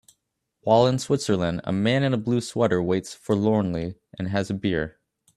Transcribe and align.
While 0.61 0.87
in 0.87 0.97
Switzerland 0.97 1.61
a 1.63 1.71
man 1.71 2.01
in 2.01 2.11
a 2.11 2.17
blue 2.17 2.41
sweater 2.41 2.81
waits 2.81 3.13
forlornly 3.13 3.99
and 4.17 4.29
has 4.29 4.49
a 4.49 4.55
beer 4.55 4.99